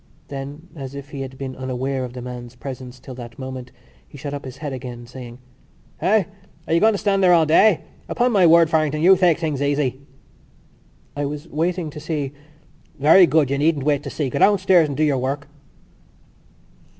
[0.29, 3.71] Then, as if he had been unaware of the man's presence till that moment,
[4.07, 5.37] he shot up his head again, saying:
[6.01, 6.23] "Eh?
[6.67, 7.81] Are you going to stand there all day?
[8.09, 10.01] Upon my word, Farrington, you take things easy!"
[11.15, 12.31] "I was waiting to see...."
[12.97, 14.31] "Very good, you needn't wait to see.
[14.31, 15.47] Go downstairs and do your work."